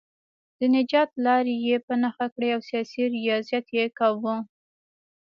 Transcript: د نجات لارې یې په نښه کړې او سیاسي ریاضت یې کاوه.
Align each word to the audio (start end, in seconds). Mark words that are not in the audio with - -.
د 0.59 0.61
نجات 0.75 1.09
لارې 1.25 1.55
یې 1.67 1.75
په 1.85 1.93
نښه 2.01 2.27
کړې 2.33 2.49
او 2.55 2.61
سیاسي 2.69 3.03
ریاضت 3.15 3.65
یې 3.77 3.85
کاوه. 3.97 4.35